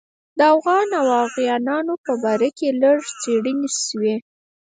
[0.37, 4.15] د اوغان او اوغانیانو په باره کې لږ څېړنې شوې.